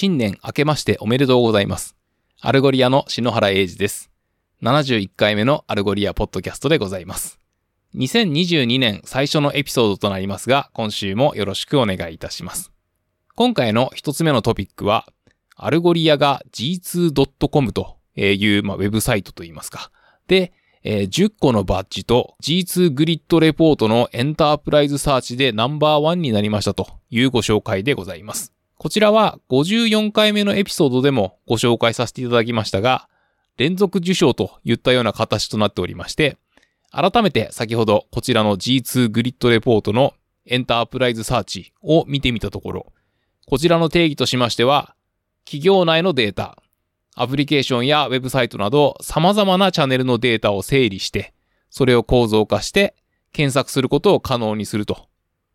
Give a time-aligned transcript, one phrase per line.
[0.00, 1.96] 新年明けましておめでとうございます。
[2.40, 4.12] Algolia の篠原英二です。
[4.62, 7.40] 71回目の Algolia ポッドキャストでございます。
[7.96, 12.70] 2022年最初のエピソードとなりますが、今週もよろしくお願いいたします。
[13.34, 15.04] 今回の一つ目のトピックは、
[15.56, 19.90] Algolia が g2.com という、まあ、ウェブサイトといいますか。
[20.28, 20.52] で、
[20.84, 28.52] えー10個のバッジと G2 Grid Report の Enterprise Search でナンバーワンになりましたというご紹介でございます。
[28.78, 33.08] こちらは54回目のエピソードでもご紹介させていただきましたが、
[33.56, 36.36] 連続受賞といったような形となっておりまして、
[36.92, 40.14] 改めて先ほどこちらの G2 グリッドレポートの
[40.46, 42.92] エンタープライズサーチを見てみたところ、
[43.48, 44.94] こちらの定義としましては、
[45.44, 46.62] 企業内のデータ、
[47.16, 51.34] アプリケーションやウェブサイトなど様々なチャンネルのデータを整理して、
[51.68, 52.94] それを構造化して
[53.32, 55.08] 検索することを可能にすると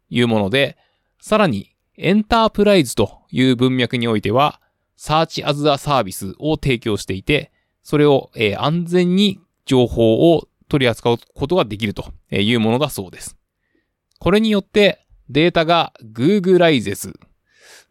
[0.10, 0.78] いうもので、
[1.22, 4.60] さらにエンタープライズという文脈においては、
[4.98, 13.38] Search as a Service を提供していて、それを、えー安全に情報を取り扱うことができるというものだそうです。
[14.20, 17.14] これによってデータが Googleises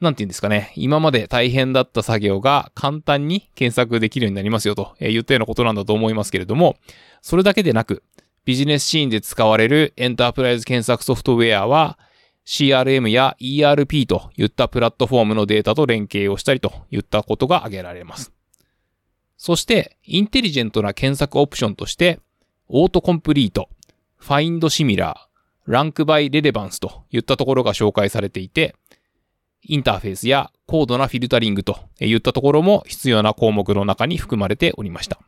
[0.01, 0.73] なんて言うんですかね。
[0.75, 6.77] 今まで大変だった作業が簡単に検索できるようになりますよと言ったようなことなんだと思いますけれども、
[7.21, 8.03] それだけでなく、
[8.45, 11.99] ビジネスシーンで使われるエンタープライズ検索ソフトウェアは、
[12.47, 18.33] CRM や ERP といったプラットフォームのデータと連携をしたりといったことが挙げられます。
[19.37, 22.21] そして、インテリジェントな検索オプションとして、
[22.69, 23.69] オートコンプリート、
[24.17, 28.75] ファインドシミラー、ランクバイレレバンスといったところが紹介されていて、
[29.63, 35.21] インターフェースや高度なフィルタリングといったところも必要な項目の中に含まれておりました。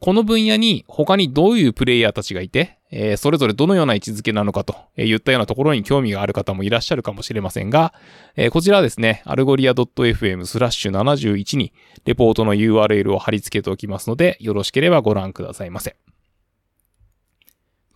[0.00, 7.92] この分野に他にどういうプレイヤーたちがいて、えーそれぞれどのような位置づけなのかといったようなところに興味がある方もいらっしゃるかもしれませんが、
[8.34, 11.74] えーこちらはですね、 Algolia .fm スラッシュ71に
[12.06, 15.96] レポートの URL を貼り付けておきますので、よろしければご覧くださいませ。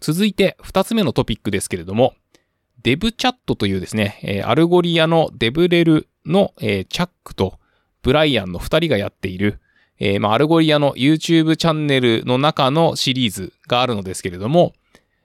[0.00, 2.14] 続いて二つ目のトピックですけれども、
[2.82, 7.58] デブチャットというですね、えー Algolia の DevRel の、えーチャックと
[8.02, 9.58] ブライアンの二人がやっている、
[9.98, 14.72] えーまあ、 Algolia の YouTube チャンネルの中のシリーズがあるのですけれども、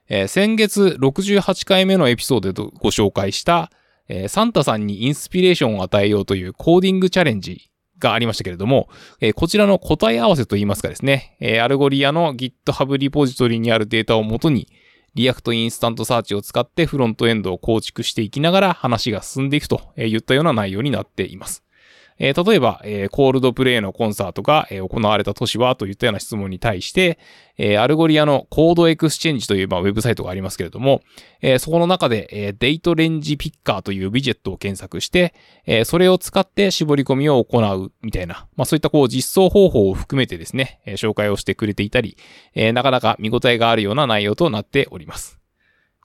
[0.08, 3.70] えー先月68回目のエピソードでご紹介した、
[4.08, 8.88] えーサンタさんにインスピレーションを与えようというコーディングチャレンジがありましたけれども、
[9.20, 14.68] えこちらの答え合わせといいますかですね、えアルゴリアの GitHub リポジトリにあるデータをもとに、
[15.14, 21.64] React InstantSearch を使ってフロントエンドを構築していきながら話が進んでいくといったような内容になっています。
[22.20, 27.18] えー例えば、えーコールドプレイのコンサートが、えー行われた都市はといったような質問に対して、
[27.58, 31.02] え Algolia の Code Exchange という、まあ、ウェブサイトがありますけれども、
[31.40, 35.34] えそこの中で、えー Date Range Picker というウィジェットを検索して、
[35.66, 42.18] えそれを使って絞り込みを行うみたいな、まあ、そういったこう実装方法を含めてですね、え紹介をしてくれていたり、
[42.54, 45.39] えなかなか見応えがあるような内容となっております。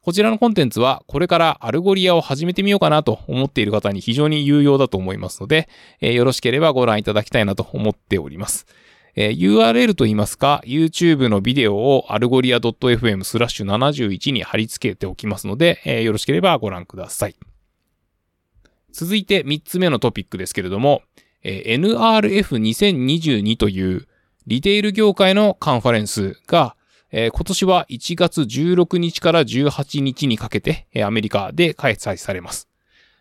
[0.06, 5.68] こちらのコンテンツは、これから Algolia を始めてみようかなと思っている方に非常に有用だと思いますので、
[6.00, 8.68] えーよろしければご覧いただきたいなと思っております。
[9.16, 17.36] えー URL といいますか、YouTube のビデオをアルゴリア .fm スラッシュ71に貼り付けておきますので、えーよろしければご覧ください。
[18.92, 21.02] 続いて3つ目のトピックですけれども、
[21.42, 24.08] えー NRF2022 という
[24.46, 26.76] リテール業界のカンファレンスが、
[27.12, 32.68] えー今年は1月16日から18日にかけて、えーアメリカで開催されます。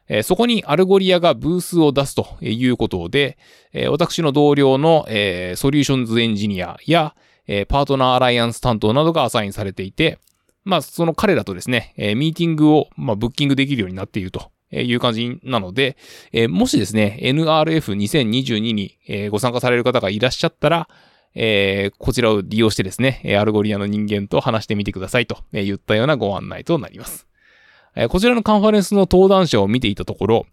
[0.09, 3.39] えーそこに Algolia がブースを出すということで、
[3.73, 7.15] えー私の同僚の、えーソリューションズエンジニアや、
[7.47, 10.19] えーパートナーアライアンス担当などがアサインされていて、
[10.65, 15.97] まあ、その彼らとですね、えーミーティングを、まあ、ブッキングできるようになっているという感じなので、
[16.33, 20.89] えーもしですね、NRF2022 に、えーご参加される方がいらっしゃったら、
[21.35, 27.27] えーこちらを利用してですね、 Algolia の人間と話してみてくださいと言ったようなご案内となります。
[27.97, 30.47] えこちらのカンファレンスの登壇者を見ていたところ、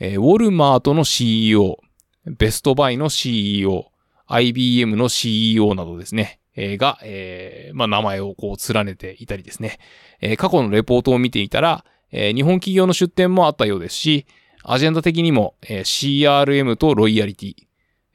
[0.00, 1.78] えウォルマートの CEO、
[2.26, 3.86] ベストバイの CEO、
[4.26, 9.78] IBM の CEO などですね、えが、えまあ、名前をこう連ねていたりですね、
[10.20, 14.26] え過去のレポートを見ていたら、え日本企業の出展もあったようですし、
[14.64, 17.54] アジェンダ的にも、え CRM とロイヤリティ、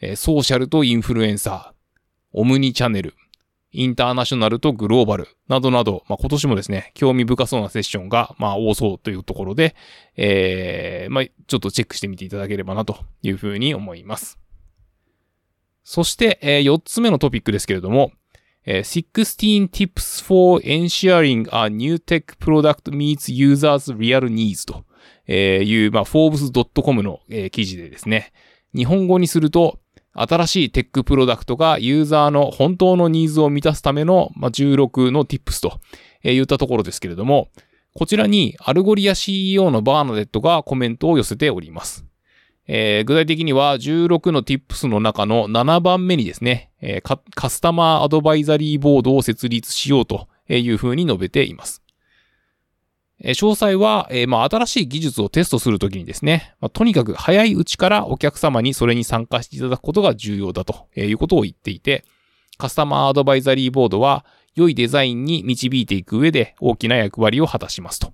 [0.01, 1.80] えソーシャルとインフルエンサー、
[2.33, 3.15] オムニチャンネル、
[3.73, 9.75] インターナショナルとグローバルなどなど、まあ、今年もですね、興味深そうなセッションが、まあ、多そうというところで、
[10.17, 14.37] えー、まあ、ちょっとチェックしてみていただければなというふうに思います。
[15.83, 18.11] そして、えー、4つ目のトピックですけれども、
[18.65, 24.85] えー16 tips for ensuring a new tech product meets users real needs と
[25.31, 28.31] いう、まあ、forbes.com の、えー、記事でですね、
[28.75, 29.79] 日本語にすると、
[30.13, 35.79] 新しいテックプロダクトがユーザーの本当のニーズを満たすための、まあ、16の tips と
[36.23, 37.49] 言ったところですけれども、
[37.93, 42.05] こちらにアルゴリア CEO のバーナデットがコメントを寄せております。
[42.67, 51.80] えー、具体的には16の tips の中の7番目にですね、えー、 Customer Advisory Board を設立しようというふうに述べています。
[53.23, 62.03] え、詳細は、え、まあ、新しい技術をテストするときにですね、まあ、とにかく早いうちからお客様にそれに参加していただくことが重要だということを言っていて、
[62.57, 64.25] カスタマーアドバイザリーボードは
[64.56, 68.13] 良いデザインに導いていく上で大きな役割を果たしますと。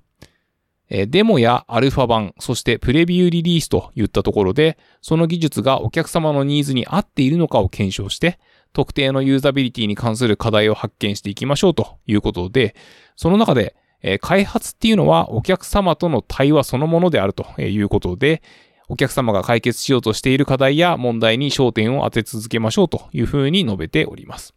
[0.90, 8.40] えデモやアルファ版、そしてプレビューリリースといったところで、その技術がお客様のニーズに合っているのかを検証して、
[8.72, 12.76] 特定のユーザビリティに関する課題を発見していきましょうということで、
[13.16, 18.42] その中で、え開発っていうのはお客様との対話そのものであるということで、
[18.90, 24.54] お客様が解決しようとしている課題や問題に焦点を当て続けましょうというふうに述べております。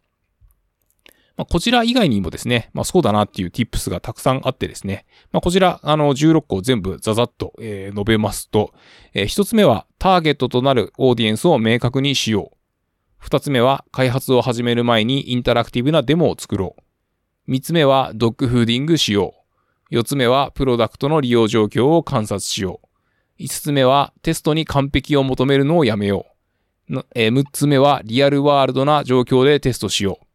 [1.37, 8.75] まあ、こちら以外にもですね、まあ、そうだなっていう tips がたくさんあってですね、まあ、こちら、あの、16個全部ザザッと、えー、述べますと、
[9.14, 12.56] えー、一つ目は、ターゲットとなるオーディエンスを明確にしよう。
[13.16, 16.82] 二つ目は、開発を始める前にインタラクティブなデモを作ろう。
[17.50, 19.87] 三つ目は、 dogfooding しよう。
[19.91, 22.87] 四つ目は、プロダクトの利用状況を観察しよう。
[23.38, 26.26] 五つ目は、テストに完璧を求めるのをやめよ
[26.88, 27.05] う。
[27.12, 30.26] えー、6つ目は、リアルワールドな状況でテストしよう。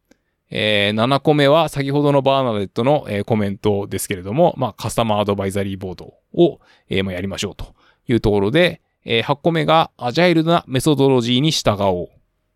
[0.50, 6.60] えー、7個目は先ほどのバーナデットの、えー、コメントですけれども、まあ、カスタマーアドバイザリーボードを、
[6.90, 7.76] えー、まあ、やりましょうと
[8.10, 12.16] いうところで、えー、8個目がアジャイルなメソドロジーに従おう。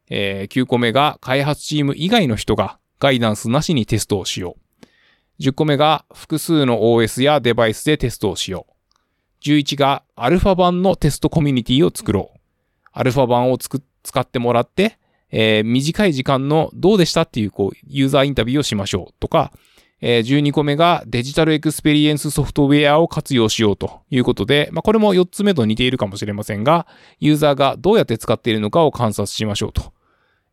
[0.10, 5.44] えー、9個目が開発チーム以外の人がガイダンスなしにテストをしよう。
[5.44, 8.74] 10個目が複数の OS やデバイスでテストをしよう。
[9.44, 12.40] 11がアルファ版のテストコミュニティを作ろう。
[12.92, 13.80] アルファ版を使
[14.20, 14.98] ってもらって、
[15.32, 19.54] えー、短い時間のどうでしたっていう、こう、ユーザーインタビューをしましょうとか、
[20.02, 26.88] えー、12個目が digital experience software を活用しようということで、まあ、これも4つ目と似ているかもしれませんが、
[27.20, 29.94] ユーザーがどうやって使っているのかを観察しましょうと。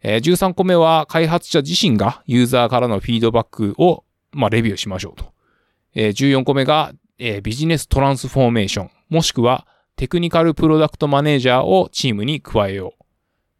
[0.08, 5.32] えー、13個目は開発者自身がユーザーからのフィードバックを、まあ、レビューしましょうと。
[5.96, 9.66] えー、14個目が、えー、ビジネストランスフォーメーション、もしくは
[9.96, 12.94] テクニカルプロダクトマネージャーをチームに加えよ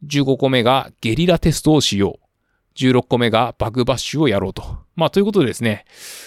[0.03, 0.07] う。
[0.07, 2.26] 15個目がゲリラテストをしよう。
[2.77, 4.63] 16個目がバグバッシュをやろうと。
[4.95, 5.85] まあ、ということでですね、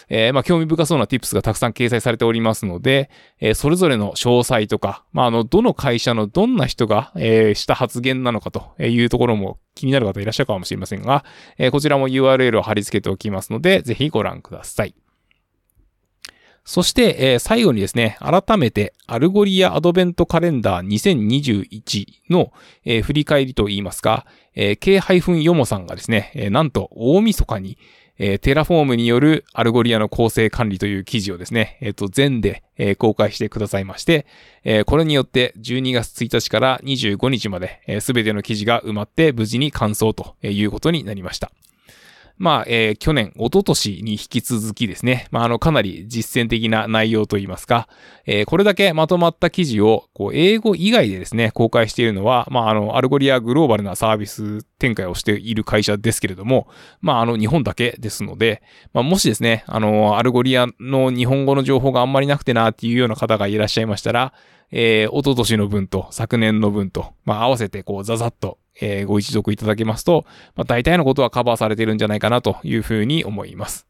[0.09, 3.09] えー、まあ、興味深そうな tips がたくさん掲載されておりますので、
[3.39, 11.25] えー、それぞれの詳細とか、まあ、あの、どの会社のどんな人が、えー、した発言なのかというところも気になる方いらっしゃるかもしれませんが、
[11.57, 14.93] え、こちらも URL を貼り付けておきますので、ぜひご覧ください。
[16.69, 22.53] そして、えー、最後にですね、改めて、 Algolia アドベントカレンダー2021の、
[22.85, 25.01] えー、振り返りといいますか、えー、K-
[25.41, 27.79] ヨモさんがですね、えー、なんと大晦日に、
[28.19, 34.27] え、 Terraform による Algolia の構成管理という記事をですね、えっ、と、全で、え、公開してくださいまして、
[34.63, 41.51] え、これによって12月1日から25日まで、す、べ、ての記事が埋まって無事に完走ということになりました。
[42.39, 47.89] まあ、えー、去年、一昨年に引き続きですね、まあ、あの、かなり実践的な内容といいますか、
[48.25, 56.69] えー、これだけまとまった記事を、こう、英語以外でですね、公開しているのは、まあ、あの、 Algolia グローバルなサービス展開をしている会社ですけれども、
[57.01, 64.33] まあ、あの、日本だけですので、まあ、もしですね、あの、 Algolia の日本語の情報があんまりなくてなっていうような方がいらっしゃいましたら、
[64.71, 73.89] えー、一昨年の分と昨年の分と、まあ、合わせてこう、ザザッとえー、ご一読いただけますと、まあ、大体のことはカバーされてるんじゃないかなというふうに思います。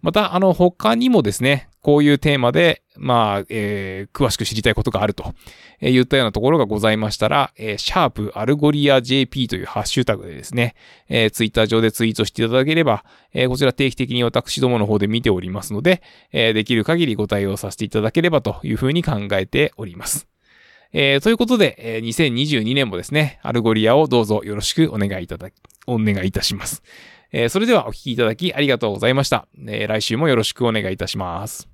[0.00, 5.34] また、あの、他にもですね、こういうテーマで、まあ、えー、詳しく知りたいことがあると、
[5.80, 10.74] えー、言ったようなところがございましたら、えー、シャープ Algolia JP というハッシュタグでですね、
[11.08, 16.02] えー、ツイッター上でツイートしていただければ、えー、こちら定期的に私どもの方で見ておりますので、
[16.32, 20.26] えー、できる限りご対応させていただければというふうに考えております。
[20.92, 25.54] えー、ということで、えー、2022年もですね、 Algolia をどうぞよろしくお願いいただき、
[25.86, 26.82] お願いいたします。
[27.32, 29.46] えー、それではお聴きいただきありがとうございました。
[29.66, 31.68] えー、来週もよろしくお願いいたします。